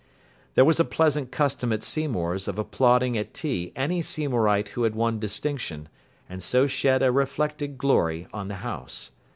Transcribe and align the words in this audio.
There 0.55 0.65
was 0.65 0.79
a 0.79 0.83
pleasant 0.83 1.31
custom 1.31 1.71
at 1.71 1.83
Seymour's 1.83 2.47
of 2.47 2.57
applauding 2.57 3.15
at 3.19 3.35
tea 3.35 3.71
any 3.75 4.01
Seymourite 4.01 4.69
who 4.69 4.81
had 4.81 4.95
won 4.95 5.19
distinction, 5.19 5.89
and 6.27 6.41
so 6.41 6.65
shed 6.65 7.03
a 7.03 7.11
reflected 7.11 7.77
glory 7.77 8.25
on 8.33 8.47
the 8.47 8.55
house. 8.65 9.11